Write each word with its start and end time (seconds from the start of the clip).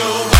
you 0.00 0.39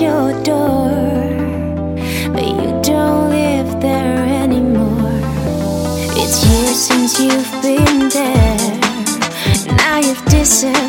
your 0.00 0.32
door, 0.44 0.90
but 2.32 2.44
you 2.46 2.80
don't 2.82 3.30
live 3.30 3.80
there 3.80 4.24
anymore. 4.42 5.20
It's 6.20 6.44
years 6.46 6.76
since 6.76 7.20
you've 7.20 7.62
been 7.62 8.08
there, 8.08 8.56
now 9.76 9.98
you've 9.98 10.24
disappeared. 10.26 10.87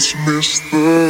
just 0.00 0.14
miss 0.26 0.58
the 0.70 1.09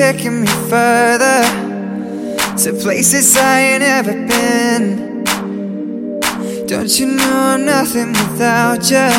taking 0.00 0.40
me 0.40 0.46
further 0.68 1.42
to 2.56 2.72
places 2.80 3.36
I 3.36 3.60
ain't 3.60 3.82
ever 3.82 4.12
been. 4.12 5.24
Don't 6.66 6.98
you 6.98 7.06
know 7.06 7.36
I'm 7.52 7.64
nothing 7.64 8.12
without 8.12 8.90
you? 8.90 9.10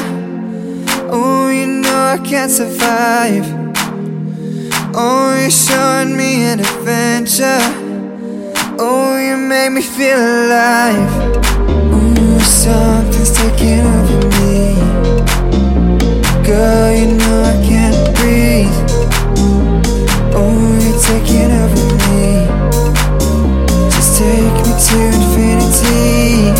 Oh, 1.11 1.49
you 1.49 1.67
know 1.67 2.15
I 2.15 2.17
can't 2.23 2.51
survive. 2.51 3.45
Oh, 4.95 5.37
you're 5.39 5.51
showing 5.51 6.17
me 6.17 6.43
an 6.51 6.61
adventure. 6.61 7.61
Oh, 8.79 9.17
you 9.19 9.37
make 9.37 9.71
me 9.71 9.81
feel 9.81 10.17
alive. 10.17 11.50
Something's 12.61 13.31
taking 13.31 13.79
over 13.79 14.21
me. 14.37 14.75
Girl, 16.45 16.91
you 16.93 17.07
know 17.17 17.41
I 17.41 17.57
can't 17.65 17.97
breathe. 18.17 18.77
Oh, 20.35 20.77
you're 20.79 21.01
taking 21.01 21.51
over 21.63 21.87
me. 22.05 22.45
Just 23.89 24.11
take 24.19 24.57
me 24.61 24.73
to 24.77 24.97
infinity. 25.17 26.53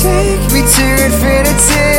Take 0.00 0.44
me 0.52 0.60
to 0.62 0.86
infinity 1.06 1.91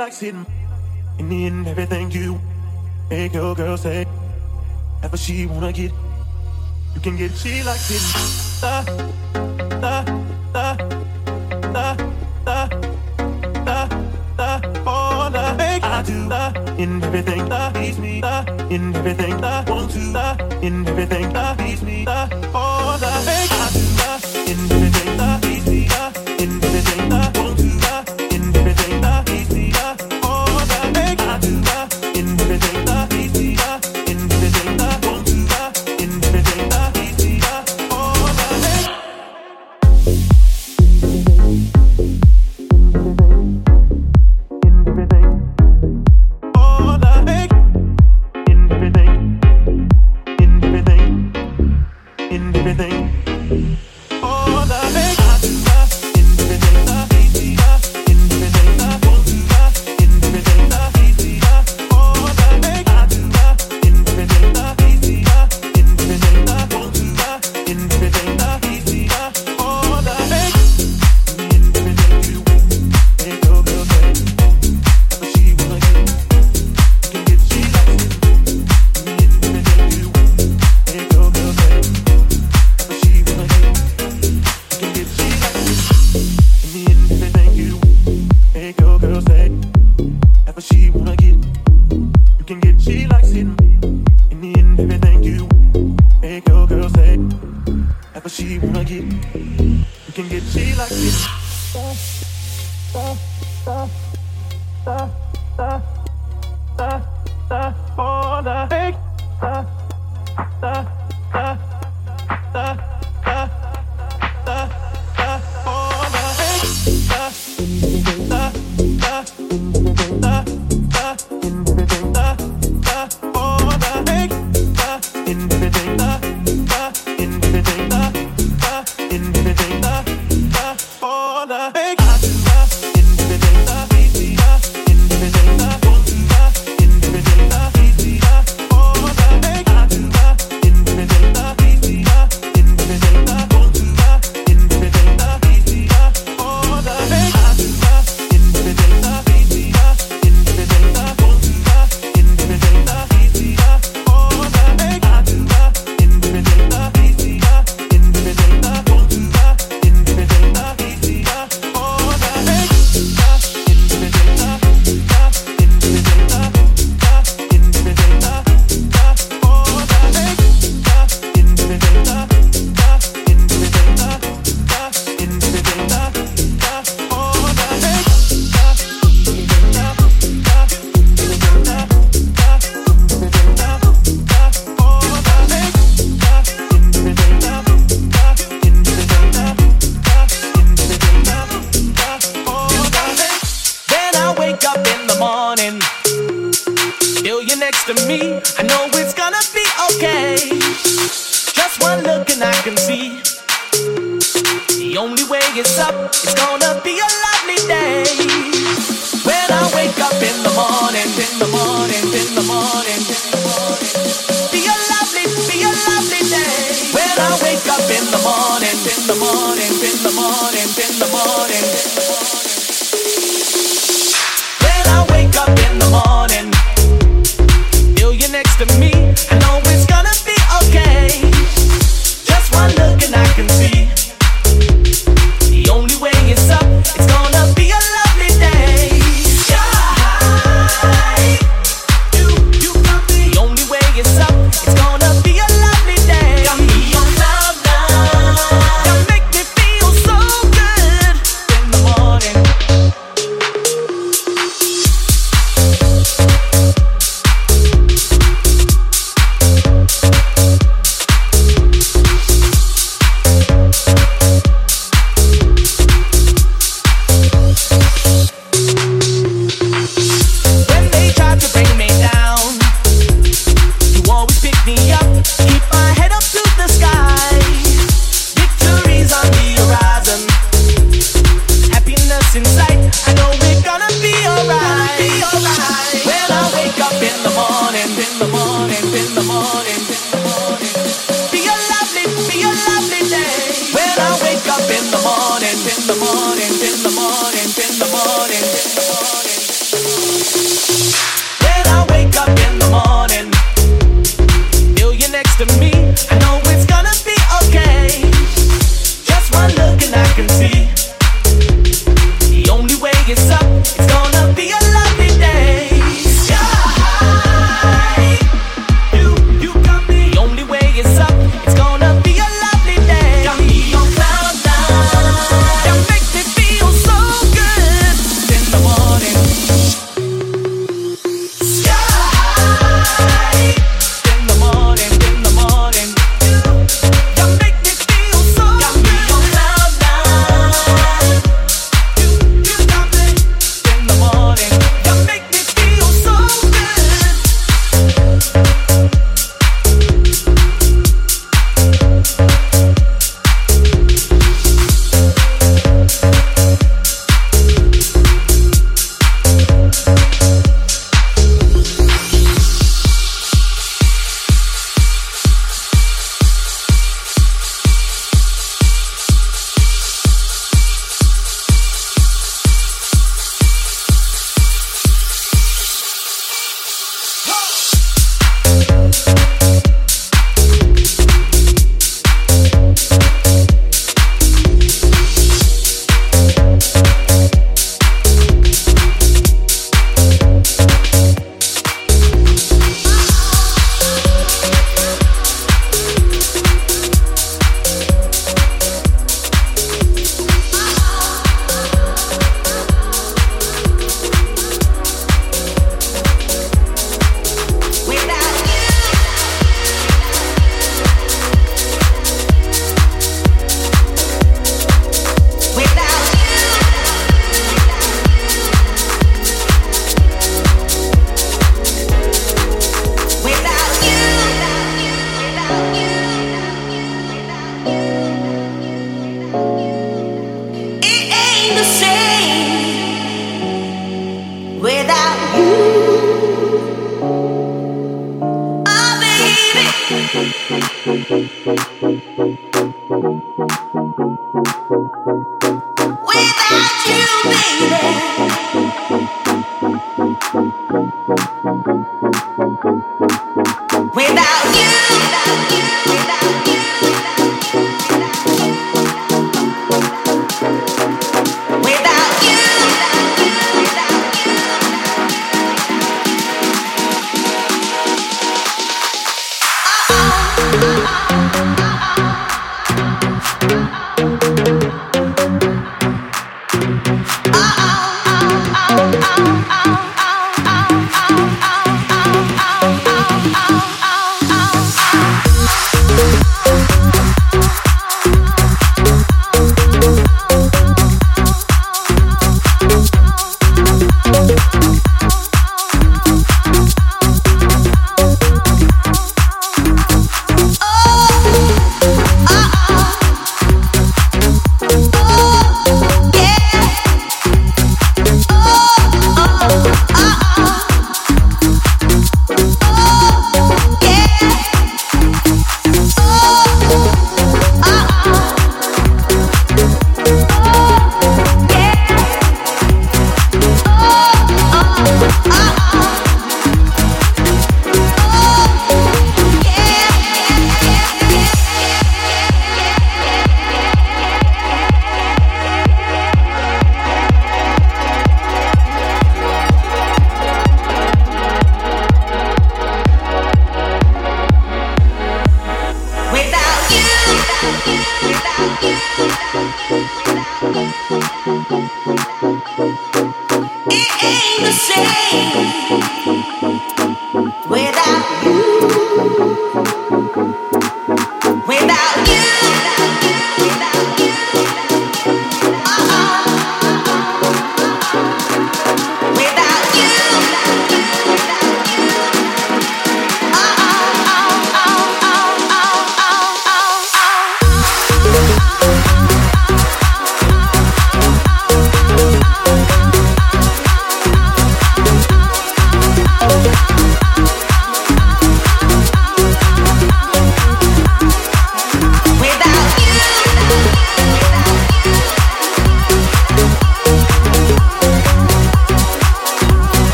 like 0.00 0.12
sitting 0.14 0.46
in 1.18 1.66
everything 1.66 2.10
you 2.10 2.40
make 3.10 3.34
your 3.34 3.54
girl 3.54 3.76
say. 3.76 4.06
Ever 5.02 5.18
she 5.18 5.44
wanna 5.44 5.72
get, 5.72 5.92
you 6.94 7.00
can 7.02 7.16
get. 7.18 7.32
She 7.32 7.62
like 7.62 7.78
sitting. 7.78 8.66
Uh, 8.66 8.84
ah. 8.88 9.09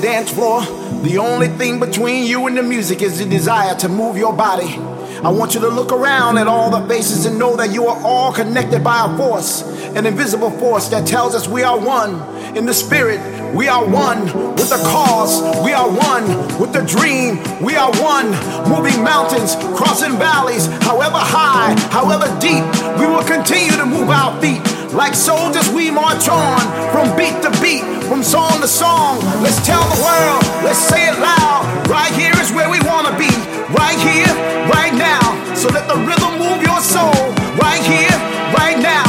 Dance 0.00 0.30
floor. 0.30 0.62
The 1.02 1.18
only 1.18 1.48
thing 1.48 1.80
between 1.80 2.26
you 2.26 2.46
and 2.46 2.56
the 2.56 2.62
music 2.62 3.02
is 3.02 3.18
the 3.18 3.26
desire 3.26 3.74
to 3.76 3.88
move 3.88 4.16
your 4.16 4.32
body. 4.32 4.76
I 5.24 5.30
want 5.30 5.54
you 5.54 5.60
to 5.60 5.68
look 5.68 5.90
around 5.90 6.38
at 6.38 6.46
all 6.46 6.70
the 6.70 6.86
faces 6.86 7.26
and 7.26 7.38
know 7.38 7.56
that 7.56 7.72
you 7.72 7.86
are 7.86 8.00
all 8.04 8.32
connected 8.32 8.84
by 8.84 9.06
a 9.10 9.16
force, 9.16 9.62
an 9.96 10.06
invisible 10.06 10.50
force 10.50 10.88
that 10.90 11.06
tells 11.06 11.34
us 11.34 11.48
we 11.48 11.62
are 11.62 11.78
one. 11.78 12.14
In 12.56 12.66
the 12.66 12.74
spirit, 12.74 13.20
we 13.54 13.68
are 13.68 13.84
one. 13.84 14.26
With 14.54 14.68
the 14.68 14.82
cause, 14.92 15.40
we 15.64 15.72
are 15.72 15.88
one. 15.88 16.26
With 16.60 16.72
the 16.72 16.82
dream, 16.82 17.38
we 17.62 17.76
are 17.76 17.90
one. 18.02 18.30
Moving 18.68 19.02
mountains, 19.02 19.56
crossing 19.76 20.18
valleys, 20.18 20.66
however 20.82 21.18
high, 21.18 21.74
however 21.90 22.26
deep, 22.40 22.64
we 23.00 23.06
will 23.06 23.24
continue 23.24 23.76
to 23.76 23.86
move 23.86 24.10
our 24.10 24.40
feet. 24.40 24.63
Like 24.94 25.14
soldiers, 25.14 25.68
we 25.70 25.90
march 25.90 26.28
on 26.28 26.60
from 26.94 27.16
beat 27.18 27.34
to 27.42 27.50
beat, 27.60 27.82
from 28.06 28.22
song 28.22 28.60
to 28.60 28.68
song. 28.68 29.18
Let's 29.42 29.58
tell 29.66 29.82
the 29.90 29.98
world, 29.98 30.42
let's 30.62 30.78
say 30.78 31.08
it 31.10 31.18
loud. 31.18 31.66
Right 31.90 32.14
here 32.14 32.32
is 32.38 32.52
where 32.52 32.70
we 32.70 32.78
wanna 32.86 33.10
be. 33.18 33.26
Right 33.74 33.98
here, 33.98 34.30
right 34.70 34.94
now. 34.94 35.34
So 35.56 35.68
let 35.68 35.88
the 35.88 35.98
rhythm 35.98 36.38
move 36.38 36.62
your 36.62 36.78
soul. 36.78 37.10
Right 37.58 37.82
here, 37.82 38.14
right 38.54 38.78
now. 38.78 39.02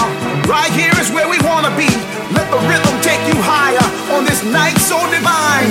Right 0.49 0.73
here 0.73 0.93
is 0.97 1.11
where 1.11 1.29
we 1.29 1.37
wanna 1.45 1.69
be. 1.77 1.89
Let 2.33 2.49
the 2.49 2.61
rhythm 2.65 2.93
take 3.05 3.21
you 3.29 3.37
higher 3.37 3.85
on 4.17 4.25
this 4.25 4.43
night 4.43 4.77
so 4.81 4.97
divine. 5.13 5.69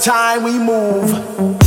Time 0.00 0.42
we 0.44 0.58
move. 0.58 1.59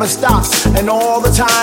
Never 0.00 0.08
stops. 0.10 0.66
And 0.66 0.88
all 0.88 1.20
the 1.20 1.30
time 1.30 1.59